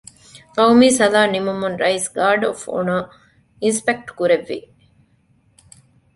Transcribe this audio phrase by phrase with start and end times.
[0.55, 2.99] ޤައުމީ ސަލާމް ނިމުމުން ރައީސް ގާރޑް އޮފް އޮނަރ
[3.63, 4.59] އިންސްޕެކްޓް ކުރެއްވި